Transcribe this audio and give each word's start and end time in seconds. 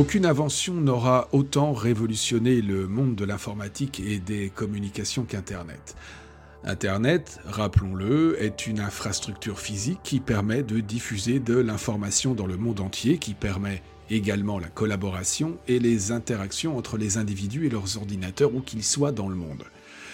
Aucune 0.00 0.24
invention 0.24 0.72
n'aura 0.72 1.28
autant 1.30 1.74
révolutionné 1.74 2.62
le 2.62 2.88
monde 2.88 3.16
de 3.16 3.26
l'informatique 3.26 4.00
et 4.00 4.18
des 4.18 4.48
communications 4.48 5.24
qu'Internet. 5.24 5.94
Internet, 6.64 7.38
rappelons-le, 7.44 8.42
est 8.42 8.66
une 8.66 8.80
infrastructure 8.80 9.60
physique 9.60 10.00
qui 10.02 10.18
permet 10.18 10.62
de 10.62 10.80
diffuser 10.80 11.38
de 11.38 11.58
l'information 11.58 12.32
dans 12.32 12.46
le 12.46 12.56
monde 12.56 12.80
entier, 12.80 13.18
qui 13.18 13.34
permet 13.34 13.82
également 14.08 14.58
la 14.58 14.68
collaboration 14.68 15.58
et 15.68 15.78
les 15.78 16.12
interactions 16.12 16.78
entre 16.78 16.96
les 16.96 17.18
individus 17.18 17.66
et 17.66 17.70
leurs 17.70 17.98
ordinateurs 17.98 18.54
où 18.54 18.62
qu'ils 18.62 18.84
soient 18.84 19.12
dans 19.12 19.28
le 19.28 19.36
monde. 19.36 19.64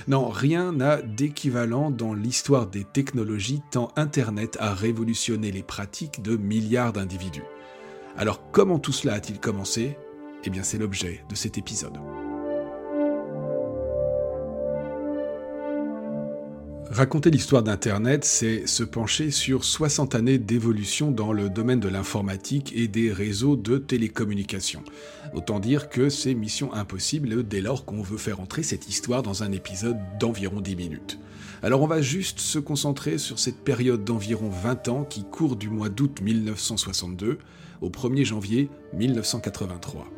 Non, 0.09 0.31
rien 0.31 0.73
n'a 0.73 1.01
d'équivalent 1.01 1.93
dans 1.93 2.13
l'histoire 2.13 2.67
des 2.67 2.83
technologies 2.83 3.63
tant 3.71 3.93
Internet 3.95 4.57
a 4.59 4.75
révolutionné 4.75 5.53
les 5.53 5.63
pratiques 5.63 6.25
de 6.25 6.37
milliards 6.37 6.93
d'individus. 6.93 7.45
Alors 8.19 8.51
comment 8.51 8.79
tout 8.79 8.93
cela 8.93 9.15
a-t-il 9.15 9.39
commencé? 9.39 9.99
Eh 10.45 10.51
bien 10.51 10.63
c'est 10.63 10.79
l'objet 10.79 11.23
de 11.29 11.35
cet 11.35 11.59
épisode. 11.59 11.99
Raconter 16.97 17.31
l'histoire 17.31 17.63
d'Internet, 17.63 18.25
c'est 18.25 18.67
se 18.67 18.83
pencher 18.83 19.31
sur 19.31 19.65
60 19.65 20.15
années 20.15 20.39
d'évolution 20.39 21.11
dans 21.11 21.31
le 21.31 21.51
domaine 21.51 21.79
de 21.79 21.91
l'informatique 21.91 22.73
et 22.75 22.89
des 22.89 23.13
réseaux 23.13 23.55
de 23.55 23.77
télécommunications. 23.77 24.83
Autant 25.35 25.61
dire 25.61 25.91
que 25.91 26.09
c'est 26.09 26.33
mission 26.33 26.73
impossible 26.73 27.47
dès 27.47 27.61
lors 27.61 27.85
qu'on 27.85 28.01
veut 28.01 28.17
faire 28.17 28.41
entrer 28.41 28.63
cette 28.63 28.89
histoire 28.89 29.23
dans 29.23 29.43
un 29.43 29.53
épisode 29.53 29.99
d'environ 30.19 30.63
10 30.63 30.75
minutes. 30.75 31.19
Alors 31.63 31.83
on 31.83 31.87
va 31.87 32.01
juste 32.01 32.41
se 32.41 32.59
concentrer 32.59 33.19
sur 33.19 33.39
cette 33.39 33.63
période 33.63 34.03
d'environ 34.03 34.49
20 34.49 34.89
ans 34.89 35.05
qui 35.05 35.23
court 35.23 35.57
du 35.57 35.69
mois 35.69 35.91
d'août 35.91 36.23
1962 36.23 37.37
au 37.83 37.91
1er 37.91 38.25
janvier 38.25 38.71
1983. 38.95 40.16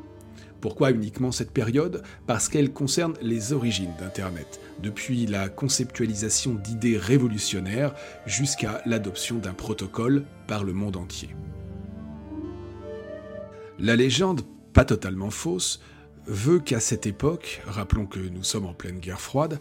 Pourquoi 0.61 0.91
uniquement 0.91 1.31
cette 1.31 1.53
période? 1.53 2.03
Parce 2.27 2.49
qu'elle 2.49 2.73
concerne 2.73 3.15
les 3.23 3.53
origines 3.53 3.95
d'Internet, 3.99 4.61
depuis 4.83 5.27
la 5.27 5.49
conceptualisation 5.49 6.55
d'idées 6.55 6.99
révolutionnaires 6.99 7.95
jusqu'à 8.27 8.83
l'adoption 8.85 9.39
d'un 9.39 9.55
protocole 9.55 10.25
par 10.47 10.65
le 10.65 10.73
monde 10.73 10.97
entier. 10.97 11.31
La 13.79 13.95
légende, 13.95 14.43
pas 14.73 14.85
totalement 14.85 15.31
fausse, 15.31 15.81
veut 16.27 16.59
qu'à 16.59 16.81
cette 16.81 17.07
époque, 17.07 17.63
rappelons 17.67 18.07
que 18.07 18.19
nous 18.19 18.43
sommes 18.43 18.67
en 18.67 18.75
pleine 18.75 18.99
guerre 18.99 19.21
froide, 19.21 19.61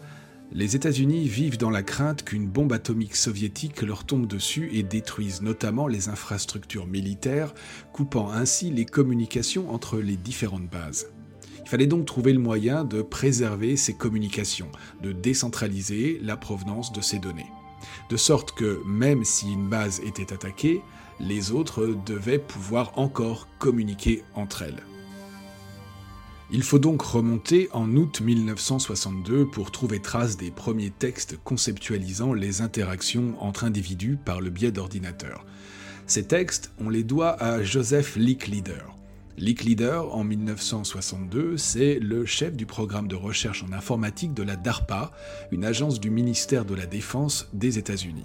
les 0.50 0.76
États-Unis 0.76 1.28
vivent 1.28 1.58
dans 1.58 1.70
la 1.70 1.82
crainte 1.82 2.24
qu'une 2.24 2.48
bombe 2.48 2.72
atomique 2.72 3.16
soviétique 3.16 3.82
leur 3.82 4.04
tombe 4.04 4.26
dessus 4.26 4.70
et 4.72 4.82
détruise 4.82 5.42
notamment 5.42 5.86
les 5.86 6.08
infrastructures 6.08 6.86
militaires, 6.86 7.52
coupant 7.92 8.30
ainsi 8.30 8.70
les 8.70 8.86
communications 8.86 9.70
entre 9.70 9.98
les 9.98 10.16
différentes 10.16 10.70
bases. 10.70 11.08
Il 11.62 11.68
fallait 11.68 11.86
donc 11.86 12.06
trouver 12.06 12.32
le 12.32 12.38
moyen 12.38 12.84
de 12.84 13.02
préserver 13.02 13.76
ces 13.76 13.92
communications, 13.92 14.72
de 15.02 15.12
décentraliser 15.12 16.18
la 16.22 16.38
provenance 16.38 16.92
de 16.94 17.02
ces 17.02 17.18
données. 17.18 17.50
De 18.08 18.16
sorte 18.16 18.52
que 18.52 18.80
même 18.86 19.24
si 19.24 19.52
une 19.52 19.68
base 19.68 20.00
était 20.00 20.32
attaquée, 20.32 20.80
les 21.20 21.52
autres 21.52 21.94
devaient 22.06 22.38
pouvoir 22.38 22.98
encore 22.98 23.48
communiquer 23.58 24.22
entre 24.34 24.62
elles. 24.62 24.82
Il 26.50 26.62
faut 26.62 26.78
donc 26.78 27.02
remonter 27.02 27.68
en 27.74 27.94
août 27.94 28.22
1962 28.22 29.44
pour 29.44 29.70
trouver 29.70 30.00
trace 30.00 30.38
des 30.38 30.50
premiers 30.50 30.90
textes 30.90 31.38
conceptualisant 31.44 32.32
les 32.32 32.62
interactions 32.62 33.34
entre 33.38 33.64
individus 33.64 34.16
par 34.16 34.40
le 34.40 34.48
biais 34.48 34.72
d'ordinateurs. 34.72 35.44
Ces 36.06 36.24
textes, 36.24 36.72
on 36.80 36.88
les 36.88 37.02
doit 37.04 37.32
à 37.42 37.62
Joseph 37.62 38.16
Leader. 38.16 38.96
Leader, 39.36 40.14
en 40.14 40.24
1962, 40.24 41.58
c'est 41.58 41.98
le 41.98 42.24
chef 42.24 42.56
du 42.56 42.64
programme 42.64 43.08
de 43.08 43.14
recherche 43.14 43.62
en 43.62 43.72
informatique 43.72 44.32
de 44.32 44.42
la 44.42 44.56
DARPA, 44.56 45.12
une 45.52 45.66
agence 45.66 46.00
du 46.00 46.08
ministère 46.08 46.64
de 46.64 46.74
la 46.74 46.86
Défense 46.86 47.46
des 47.52 47.78
États-Unis. 47.78 48.24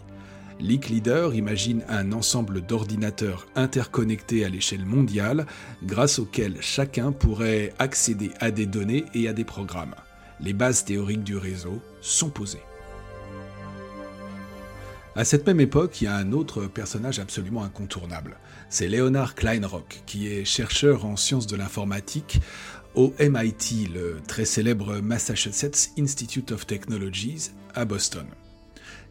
Leak 0.60 0.90
Leader 0.90 1.34
imagine 1.34 1.84
un 1.90 2.12
ensemble 2.12 2.62
d'ordinateurs 2.62 3.48
interconnectés 3.56 4.46
à 4.46 4.50
l'échelle 4.50 4.86
mondiale 4.86 5.46
grâce 5.84 6.20
auxquels 6.20 6.58
chacun 6.62 7.12
pourrait 7.12 7.74
accéder 7.80 8.32
à 8.40 8.52
des 8.52 8.66
données 8.66 9.06
et 9.14 9.28
à 9.28 9.34
des 9.34 9.44
programmes. 9.44 9.96
Les 10.40 10.54
bases 10.54 10.86
théoriques 10.86 11.24
du 11.24 11.38
réseau 11.38 11.82
sont 12.02 12.30
posées. 12.30 12.64
À 15.16 15.26
cette 15.26 15.46
même 15.46 15.60
époque, 15.60 16.02
il 16.02 16.06
y 16.06 16.08
a 16.08 16.16
un 16.16 16.32
autre 16.32 16.66
personnage 16.66 17.20
absolument 17.20 17.64
incontournable. 17.64 18.38
C'est 18.70 18.88
Leonard 18.88 19.36
Kleinrock, 19.36 20.02
qui 20.08 20.28
est 20.28 20.44
chercheur 20.44 21.06
en 21.06 21.18
sciences 21.18 21.46
de 21.46 21.56
l'informatique 21.56 22.40
au 22.96 23.14
MIT, 23.20 23.90
le 23.94 24.20
très 24.28 24.46
célèbre 24.46 25.00
Massachusetts 25.02 25.92
Institute 26.00 26.52
of 26.52 26.66
Technologies, 26.66 27.52
à 27.76 27.86
Boston. 27.86 28.26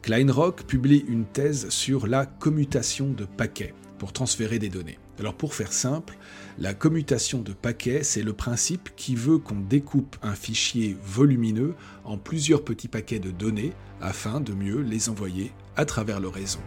Kleinrock 0.02 0.64
publie 0.64 1.04
une 1.06 1.24
thèse 1.24 1.68
sur 1.68 2.08
la 2.08 2.26
commutation 2.26 3.10
de 3.10 3.24
paquets 3.24 3.72
pour 3.98 4.12
transférer 4.12 4.58
des 4.58 4.68
données. 4.68 4.98
Alors 5.20 5.34
pour 5.34 5.54
faire 5.54 5.72
simple, 5.72 6.18
la 6.58 6.74
commutation 6.74 7.40
de 7.40 7.52
paquets, 7.52 8.02
c'est 8.02 8.24
le 8.24 8.32
principe 8.32 8.90
qui 8.96 9.14
veut 9.14 9.38
qu'on 9.38 9.60
découpe 9.60 10.16
un 10.22 10.34
fichier 10.34 10.96
volumineux 11.04 11.76
en 12.04 12.18
plusieurs 12.18 12.64
petits 12.64 12.88
paquets 12.88 13.20
de 13.20 13.30
données 13.30 13.74
afin 14.00 14.40
de 14.40 14.52
mieux 14.52 14.80
les 14.80 15.08
envoyer 15.08 15.52
à 15.76 15.84
travers 15.84 16.18
le 16.18 16.28
réseau. 16.28 16.58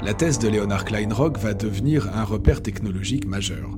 La 0.00 0.14
thèse 0.14 0.38
de 0.38 0.48
Leonard 0.48 0.84
Kleinrock 0.84 1.38
va 1.38 1.54
devenir 1.54 2.16
un 2.16 2.22
repère 2.22 2.62
technologique 2.62 3.26
majeur. 3.26 3.70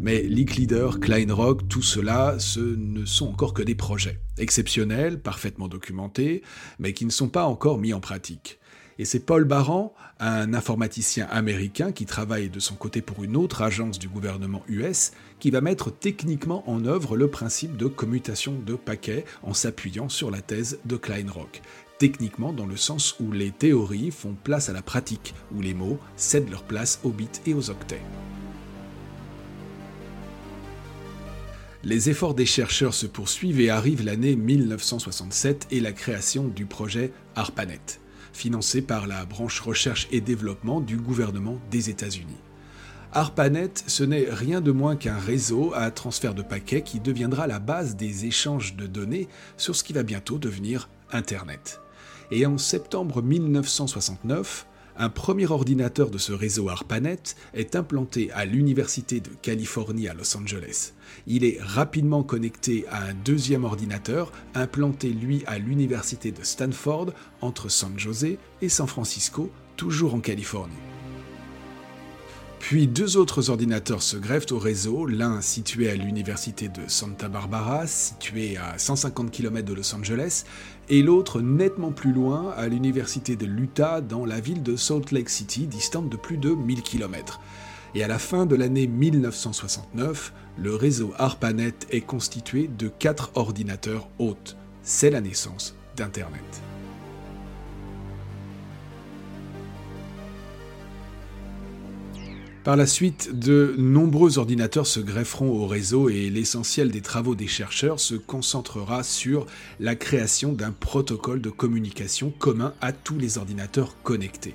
Mais 0.00 0.22
Leader, 0.22 1.00
Kleinrock, 1.00 1.68
tout 1.68 1.82
cela, 1.82 2.36
ce 2.38 2.60
ne 2.60 3.04
sont 3.04 3.28
encore 3.28 3.54
que 3.54 3.62
des 3.62 3.74
projets. 3.74 4.20
Exceptionnels, 4.38 5.20
parfaitement 5.20 5.66
documentés, 5.66 6.42
mais 6.78 6.92
qui 6.92 7.04
ne 7.04 7.10
sont 7.10 7.28
pas 7.28 7.44
encore 7.44 7.78
mis 7.78 7.92
en 7.92 8.00
pratique. 8.00 8.60
Et 9.00 9.04
c'est 9.04 9.18
Paul 9.18 9.42
Baran, 9.42 9.92
un 10.20 10.54
informaticien 10.54 11.26
américain 11.28 11.90
qui 11.90 12.06
travaille 12.06 12.48
de 12.48 12.60
son 12.60 12.76
côté 12.76 13.02
pour 13.02 13.24
une 13.24 13.36
autre 13.36 13.62
agence 13.62 13.98
du 13.98 14.08
gouvernement 14.08 14.62
US, 14.68 15.10
qui 15.40 15.50
va 15.50 15.60
mettre 15.60 15.90
techniquement 15.90 16.62
en 16.70 16.84
œuvre 16.84 17.16
le 17.16 17.26
principe 17.26 17.76
de 17.76 17.86
commutation 17.86 18.54
de 18.64 18.74
paquets 18.74 19.24
en 19.42 19.52
s'appuyant 19.52 20.08
sur 20.08 20.30
la 20.30 20.40
thèse 20.40 20.78
de 20.84 20.96
Kleinrock 20.96 21.62
techniquement 21.98 22.52
dans 22.52 22.66
le 22.66 22.76
sens 22.76 23.16
où 23.20 23.32
les 23.32 23.50
théories 23.50 24.10
font 24.10 24.34
place 24.34 24.68
à 24.68 24.72
la 24.72 24.82
pratique, 24.82 25.34
où 25.54 25.60
les 25.60 25.74
mots 25.74 25.98
cèdent 26.16 26.50
leur 26.50 26.64
place 26.64 27.00
aux 27.04 27.10
bits 27.10 27.28
et 27.46 27.54
aux 27.54 27.70
octets. 27.70 28.02
Les 31.82 32.08
efforts 32.08 32.34
des 32.34 32.46
chercheurs 32.46 32.94
se 32.94 33.06
poursuivent 33.06 33.60
et 33.60 33.68
arrive 33.68 34.02
l'année 34.02 34.36
1967 34.36 35.66
et 35.70 35.80
la 35.80 35.92
création 35.92 36.48
du 36.48 36.64
projet 36.64 37.12
ARPANET, 37.36 38.00
financé 38.32 38.80
par 38.80 39.06
la 39.06 39.26
branche 39.26 39.60
recherche 39.60 40.08
et 40.10 40.22
développement 40.22 40.80
du 40.80 40.96
gouvernement 40.96 41.60
des 41.70 41.90
États-Unis. 41.90 42.40
ARPANET, 43.12 43.84
ce 43.86 44.02
n'est 44.02 44.26
rien 44.30 44.62
de 44.62 44.72
moins 44.72 44.96
qu'un 44.96 45.18
réseau 45.18 45.72
à 45.74 45.90
transfert 45.90 46.34
de 46.34 46.42
paquets 46.42 46.82
qui 46.82 47.00
deviendra 47.00 47.46
la 47.46 47.58
base 47.58 47.96
des 47.96 48.24
échanges 48.24 48.76
de 48.76 48.86
données 48.86 49.28
sur 49.58 49.76
ce 49.76 49.84
qui 49.84 49.92
va 49.92 50.02
bientôt 50.02 50.38
devenir 50.38 50.88
Internet 51.12 51.83
et 52.30 52.46
en 52.46 52.58
septembre 52.58 53.22
1969, 53.22 54.66
un 54.96 55.08
premier 55.08 55.50
ordinateur 55.50 56.10
de 56.10 56.18
ce 56.18 56.32
réseau 56.32 56.68
ARPANET 56.68 57.34
est 57.52 57.74
implanté 57.74 58.30
à 58.32 58.44
l'Université 58.44 59.20
de 59.20 59.30
Californie 59.42 60.08
à 60.08 60.14
Los 60.14 60.36
Angeles. 60.36 60.92
Il 61.26 61.44
est 61.44 61.58
rapidement 61.60 62.22
connecté 62.22 62.84
à 62.90 63.02
un 63.02 63.14
deuxième 63.14 63.64
ordinateur 63.64 64.30
implanté 64.54 65.08
lui 65.08 65.42
à 65.46 65.58
l'Université 65.58 66.30
de 66.30 66.44
Stanford 66.44 67.12
entre 67.40 67.68
San 67.68 67.98
Jose 67.98 68.36
et 68.62 68.68
San 68.68 68.86
Francisco, 68.86 69.50
toujours 69.76 70.14
en 70.14 70.20
Californie. 70.20 70.93
Puis 72.66 72.86
deux 72.86 73.18
autres 73.18 73.50
ordinateurs 73.50 74.00
se 74.00 74.16
greffent 74.16 74.50
au 74.50 74.58
réseau, 74.58 75.04
l'un 75.04 75.42
situé 75.42 75.90
à 75.90 75.94
l'université 75.94 76.68
de 76.68 76.80
Santa 76.88 77.28
Barbara, 77.28 77.86
situé 77.86 78.56
à 78.56 78.78
150 78.78 79.30
km 79.30 79.68
de 79.68 79.74
Los 79.74 79.94
Angeles, 79.94 80.44
et 80.88 81.02
l'autre 81.02 81.42
nettement 81.42 81.92
plus 81.92 82.14
loin, 82.14 82.54
à 82.56 82.66
l'université 82.66 83.36
de 83.36 83.44
l'Utah, 83.44 84.00
dans 84.00 84.24
la 84.24 84.40
ville 84.40 84.62
de 84.62 84.76
Salt 84.76 85.12
Lake 85.12 85.28
City, 85.28 85.66
distante 85.66 86.08
de 86.08 86.16
plus 86.16 86.38
de 86.38 86.54
1000 86.54 86.80
km. 86.80 87.38
Et 87.94 88.02
à 88.02 88.08
la 88.08 88.18
fin 88.18 88.46
de 88.46 88.56
l'année 88.56 88.86
1969, 88.86 90.32
le 90.56 90.74
réseau 90.74 91.12
ARPANET 91.18 91.74
est 91.90 92.00
constitué 92.00 92.70
de 92.78 92.88
quatre 92.88 93.30
ordinateurs 93.34 94.08
hôtes. 94.18 94.56
C'est 94.82 95.10
la 95.10 95.20
naissance 95.20 95.76
d'Internet. 95.96 96.62
Par 102.64 102.76
la 102.76 102.86
suite, 102.86 103.38
de 103.38 103.74
nombreux 103.76 104.38
ordinateurs 104.38 104.86
se 104.86 104.98
grefferont 104.98 105.50
au 105.50 105.66
réseau 105.66 106.08
et 106.08 106.30
l'essentiel 106.30 106.90
des 106.90 107.02
travaux 107.02 107.34
des 107.34 107.46
chercheurs 107.46 108.00
se 108.00 108.14
concentrera 108.14 109.02
sur 109.02 109.44
la 109.80 109.94
création 109.94 110.54
d'un 110.54 110.72
protocole 110.72 111.42
de 111.42 111.50
communication 111.50 112.32
commun 112.38 112.72
à 112.80 112.92
tous 112.92 113.18
les 113.18 113.36
ordinateurs 113.36 114.00
connectés. 114.02 114.54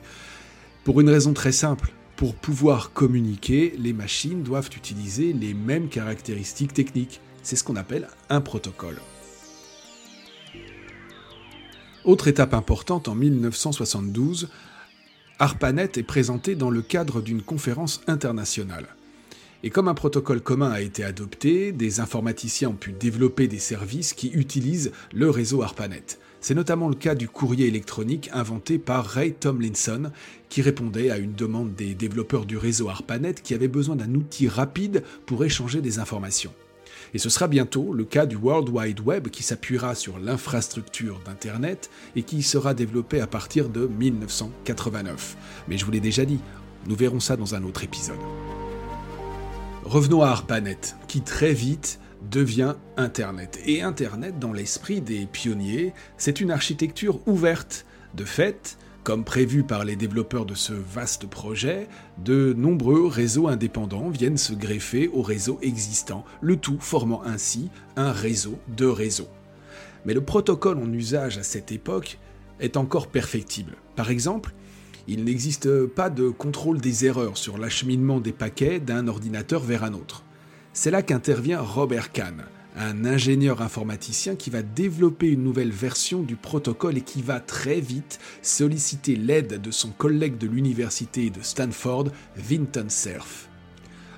Pour 0.83 1.01
une 1.01 1.09
raison 1.09 1.33
très 1.33 1.51
simple, 1.51 1.93
Pour 2.19 2.35
pouvoir 2.35 2.91
communiquer, 2.91 3.73
les 3.77 3.93
machines 3.93 4.43
doivent 4.43 4.71
utiliser 4.75 5.31
les 5.31 5.53
mêmes 5.53 5.87
caractéristiques 5.87 6.73
techniques. 6.73 7.21
C'est 7.43 7.55
ce 7.55 7.63
qu'on 7.63 7.77
appelle 7.77 8.09
un 8.29 8.41
protocole. 8.41 8.99
Autre 12.03 12.27
étape 12.27 12.53
importante 12.53 13.07
en 13.07 13.15
1972, 13.15 14.49
ARPANET 15.41 15.91
est 15.95 16.03
présenté 16.03 16.55
dans 16.55 16.69
le 16.69 16.81
cadre 16.81 17.21
d'une 17.21 17.41
conférence 17.41 18.01
internationale. 18.07 18.87
Et 19.63 19.69
comme 19.69 19.87
un 19.87 19.93
protocole 19.93 20.41
commun 20.41 20.69
a 20.69 20.81
été 20.81 21.01
adopté, 21.01 21.71
des 21.71 22.01
informaticiens 22.01 22.71
ont 22.71 22.73
pu 22.73 22.91
développer 22.91 23.47
des 23.47 23.57
services 23.57 24.13
qui 24.13 24.27
utilisent 24.33 24.91
le 25.13 25.29
réseau 25.29 25.61
ARPANET. 25.61 26.19
C'est 26.41 26.55
notamment 26.55 26.89
le 26.89 26.95
cas 26.95 27.15
du 27.15 27.29
courrier 27.29 27.67
électronique 27.67 28.29
inventé 28.33 28.79
par 28.79 29.05
Ray 29.05 29.31
Tomlinson, 29.31 30.11
qui 30.49 30.61
répondait 30.61 31.09
à 31.09 31.17
une 31.17 31.35
demande 31.35 31.73
des 31.73 31.95
développeurs 31.95 32.45
du 32.45 32.57
réseau 32.57 32.89
ARPANET 32.89 33.35
qui 33.41 33.53
avaient 33.53 33.69
besoin 33.69 33.95
d'un 33.95 34.13
outil 34.15 34.49
rapide 34.49 35.03
pour 35.25 35.45
échanger 35.45 35.79
des 35.79 35.99
informations. 35.99 36.51
Et 37.13 37.17
ce 37.17 37.29
sera 37.29 37.47
bientôt 37.47 37.93
le 37.93 38.05
cas 38.05 38.25
du 38.25 38.35
World 38.35 38.69
Wide 38.69 38.99
Web 38.99 39.29
qui 39.29 39.43
s'appuiera 39.43 39.95
sur 39.95 40.19
l'infrastructure 40.19 41.19
d'Internet 41.25 41.89
et 42.15 42.23
qui 42.23 42.43
sera 42.43 42.73
développé 42.73 43.21
à 43.21 43.27
partir 43.27 43.69
de 43.69 43.87
1989. 43.87 45.37
Mais 45.67 45.77
je 45.77 45.85
vous 45.85 45.91
l'ai 45.91 45.99
déjà 45.99 46.25
dit, 46.25 46.39
nous 46.87 46.95
verrons 46.95 47.19
ça 47.19 47.35
dans 47.35 47.55
un 47.55 47.63
autre 47.63 47.83
épisode. 47.83 48.19
Revenons 49.83 50.21
à 50.21 50.29
ARPANET, 50.29 50.95
qui 51.07 51.21
très 51.21 51.53
vite 51.53 51.99
devient 52.29 52.75
Internet. 52.97 53.59
Et 53.65 53.81
Internet, 53.81 54.37
dans 54.39 54.53
l'esprit 54.53 55.01
des 55.01 55.25
pionniers, 55.25 55.93
c'est 56.17 56.41
une 56.41 56.51
architecture 56.51 57.27
ouverte. 57.27 57.85
De 58.13 58.25
fait, 58.25 58.77
comme 59.09 59.23
prévu 59.23 59.63
par 59.63 59.85
les 59.85 59.95
développeurs 59.95 60.45
de 60.45 60.53
ce 60.53 60.71
vaste 60.71 61.25
projet, 61.25 61.87
de 62.23 62.53
nombreux 62.53 63.07
réseaux 63.07 63.47
indépendants 63.47 64.11
viennent 64.11 64.37
se 64.37 64.53
greffer 64.53 65.07
au 65.11 65.23
réseau 65.23 65.57
existant, 65.63 66.23
le 66.41 66.57
tout 66.57 66.77
formant 66.79 67.23
ainsi 67.23 67.71
un 67.95 68.11
réseau 68.11 68.59
de 68.77 68.85
réseaux. 68.85 69.27
Mais 70.05 70.13
le 70.13 70.21
protocole 70.21 70.77
en 70.77 70.93
usage 70.93 71.39
à 71.39 71.43
cette 71.43 71.71
époque 71.71 72.19
est 72.59 72.77
encore 72.77 73.07
perfectible. 73.07 73.77
Par 73.95 74.11
exemple, 74.11 74.53
il 75.07 75.23
n'existe 75.23 75.87
pas 75.87 76.11
de 76.11 76.29
contrôle 76.29 76.79
des 76.79 77.07
erreurs 77.07 77.35
sur 77.35 77.57
l'acheminement 77.57 78.19
des 78.19 78.31
paquets 78.31 78.79
d'un 78.79 79.07
ordinateur 79.07 79.63
vers 79.63 79.83
un 79.83 79.95
autre. 79.95 80.23
C'est 80.71 80.91
là 80.91 81.01
qu'intervient 81.01 81.61
Robert 81.61 82.11
Kahn, 82.11 82.43
un 82.75 83.05
ingénieur 83.05 83.61
informaticien 83.61 84.35
qui 84.35 84.49
va 84.49 84.61
développer 84.61 85.27
une 85.27 85.43
nouvelle 85.43 85.71
version 85.71 86.21
du 86.21 86.35
protocole 86.35 86.97
et 86.97 87.01
qui 87.01 87.21
va 87.21 87.39
très 87.39 87.79
vite 87.79 88.19
solliciter 88.41 89.15
l'aide 89.15 89.61
de 89.61 89.71
son 89.71 89.89
collègue 89.89 90.37
de 90.37 90.47
l'université 90.47 91.29
de 91.29 91.41
Stanford, 91.41 92.09
Vinton 92.35 92.85
Cerf. 92.89 93.49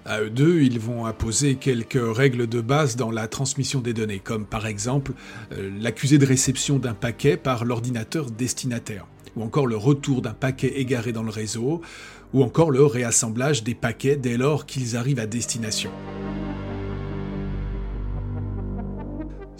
À 0.06 0.22
eux 0.22 0.30
deux, 0.30 0.62
ils 0.62 0.80
vont 0.80 1.06
imposer 1.06 1.56
quelques 1.56 2.00
règles 2.02 2.48
de 2.48 2.60
base 2.60 2.96
dans 2.96 3.12
la 3.12 3.28
transmission 3.28 3.82
des 3.82 3.94
données, 3.94 4.20
comme 4.20 4.46
par 4.46 4.66
exemple 4.66 5.14
euh, 5.52 5.70
l'accusé 5.80 6.18
de 6.18 6.26
réception 6.26 6.80
d'un 6.80 6.96
paquet 6.96 7.38
par 7.38 7.66
l'ordinateur 7.66 8.32
destinataire 8.32 9.06
ou 9.36 9.44
encore 9.44 9.68
le 9.68 9.78
retour 9.78 10.22
d'un 10.22 10.34
paquet 10.34 10.80
égaré 10.80 11.12
dans 11.12 11.24
le 11.24 11.30
réseau, 11.30 11.82
ou 12.34 12.44
encore 12.44 12.72
le 12.72 12.86
réassemblage 12.86 13.64
des 13.64 13.76
paquets 13.76 14.16
dès 14.16 14.38
lors 14.38 14.66
qu'ils 14.66 14.96
arrivent 14.96 15.20
à 15.20 15.28
destination. 15.28 15.92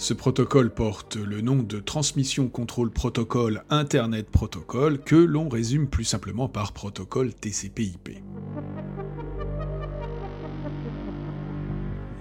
Ce 0.02 0.16
protocole 0.16 0.74
porte 0.74 1.16
le 1.16 1.42
nom 1.42 1.58
de 1.58 1.80
Transmission 1.80 2.48
Control 2.48 2.90
Protocol 2.90 3.64
Internet 3.70 4.32
Protocol, 4.32 4.98
que 4.98 5.16
l'on 5.16 5.48
résume 5.48 5.88
plus 5.88 6.06
simplement 6.06 6.50
par 6.50 6.74
protocole 6.74 7.36
TCP/IP. 7.36 8.10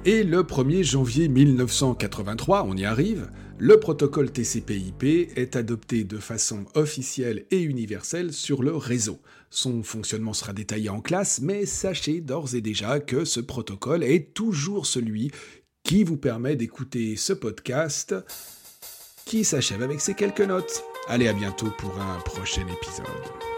Et 0.05 0.23
le 0.25 0.43
1er 0.43 0.83
janvier 0.83 1.29
1983, 1.29 2.67
on 2.69 2.77
y 2.77 2.85
arrive, 2.85 3.31
le 3.57 3.81
protocole 3.81 4.31
TCP/IP 4.31 5.31
est 5.37 5.57
adopté 5.57 6.05
de 6.05 6.19
façon 6.19 6.67
officielle 6.75 7.47
et 7.51 7.63
universelle 7.63 8.35
sur 8.35 8.63
le 8.63 8.77
réseau. 8.77 9.21
Son 9.49 9.83
fonctionnement 9.83 10.35
sera 10.35 10.53
détaillé 10.53 10.91
en 10.91 11.01
classe, 11.01 11.41
mais 11.41 11.65
sachez 11.65 12.21
d'ores 12.21 12.55
et 12.55 12.61
déjà 12.61 13.01
que 13.01 13.25
ce 13.25 13.41
protocole 13.41 14.05
est 14.05 14.35
toujours 14.35 14.85
celui 14.85 15.31
qui 15.83 16.05
vous 16.05 16.17
permet 16.17 16.57
d'écouter 16.57 17.17
ce 17.17 17.33
podcast 17.33 18.15
qui 19.25 19.45
s'achève 19.45 19.83
avec 19.83 20.01
ces 20.01 20.15
quelques 20.15 20.41
notes. 20.41 20.83
Allez, 21.09 21.29
à 21.29 21.33
bientôt 21.33 21.71
pour 21.79 22.01
un 22.01 22.21
prochain 22.21 22.67
épisode. 22.67 23.50